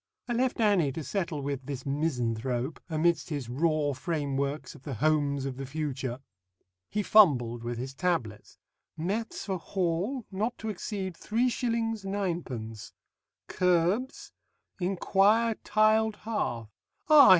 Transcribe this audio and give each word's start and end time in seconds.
I 0.27 0.33
left 0.33 0.59
Annie 0.59 0.91
to 0.93 1.03
settle 1.03 1.43
with 1.43 1.67
this 1.67 1.85
misanthrope, 1.85 2.79
amidst 2.89 3.29
his 3.29 3.49
raw 3.49 3.93
frameworks 3.93 4.73
of 4.73 4.81
the 4.81 4.95
Homes 4.95 5.45
of 5.45 5.57
the 5.57 5.65
Future." 5.67 6.17
He 6.89 7.03
fumbled 7.03 7.63
with 7.63 7.77
his 7.77 7.93
tablets. 7.93 8.57
"Mats 8.97 9.45
for 9.45 9.59
hall 9.59 10.25
not 10.31 10.57
to 10.57 10.69
exceed 10.69 11.13
3s. 11.13 12.03
9d.... 12.03 12.91
Kerbs... 13.47 14.31
inquire 14.79 15.53
tiled 15.63 16.15
hearth... 16.15 16.69
Ah! 17.07 17.29